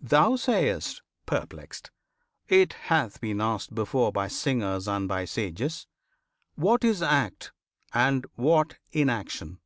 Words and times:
Thou 0.00 0.36
sayst, 0.36 1.02
perplexed, 1.26 1.90
It 2.48 2.72
hath 2.88 3.20
been 3.20 3.38
asked 3.38 3.74
before 3.74 4.10
By 4.10 4.26
singers 4.26 4.88
and 4.88 5.06
by 5.06 5.26
sages, 5.26 5.86
"What 6.54 6.84
is 6.84 7.02
act, 7.02 7.52
And 7.92 8.24
what 8.36 8.78
inaction? 8.92 9.60